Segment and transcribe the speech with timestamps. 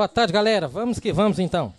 [0.00, 0.66] Boa tarde, galera.
[0.66, 1.74] Vamos que vamos então.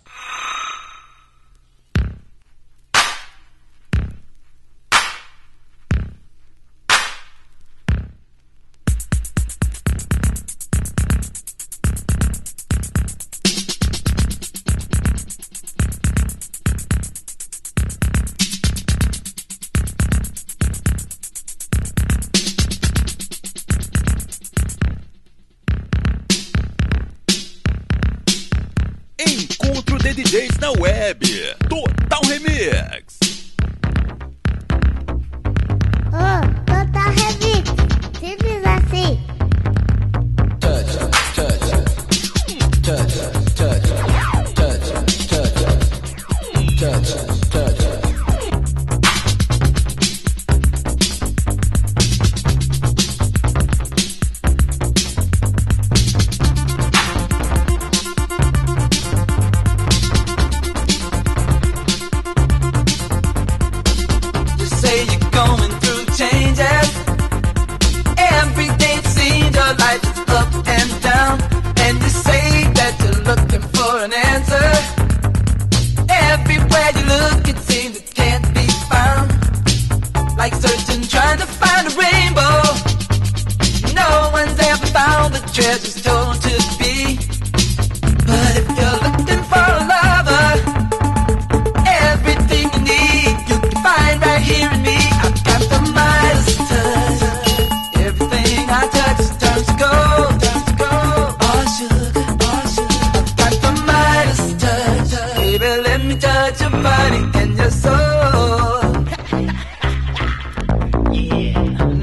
[107.50, 108.92] your soul.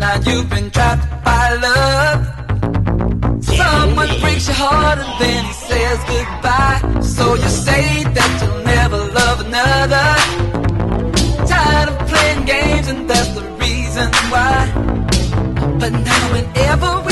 [0.04, 2.20] Now you've been trapped by love.
[3.44, 7.02] Someone breaks your heart and then he says goodbye.
[7.02, 10.08] So you say that you'll never love another.
[11.48, 14.56] Tired of playing games and that's the reason why.
[15.80, 17.09] But now and ever.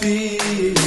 [0.00, 0.79] Feel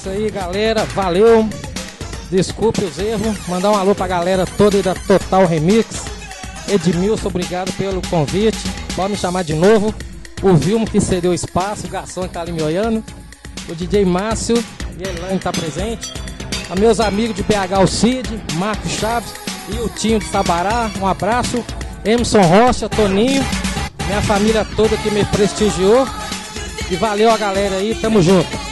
[0.00, 0.84] isso aí, galera.
[0.86, 1.46] Valeu.
[2.30, 3.36] Desculpe os erros.
[3.46, 6.04] Mandar um alô pra galera toda aí da Total Remix.
[6.68, 8.58] Edmilson, obrigado pelo convite.
[8.96, 9.94] Pode me chamar de novo.
[10.42, 13.04] O Vilmo que cedeu espaço, o garçom que tá ali me olhando.
[13.68, 14.56] O DJ Márcio
[14.98, 16.10] e Elaine tá presente.
[16.70, 19.34] A meus amigos de BH, o Cid, Marcos Chaves
[19.68, 20.90] e o Tinho de Sabará.
[20.98, 21.62] Um abraço.
[22.04, 23.44] Emerson Rocha, Toninho,
[24.06, 26.08] minha família toda que me prestigiou.
[26.90, 28.69] E valeu a galera aí, tamo junto.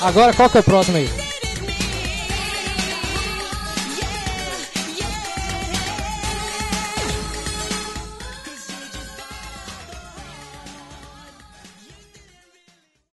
[0.00, 1.08] Agora qual que é o próximo aí?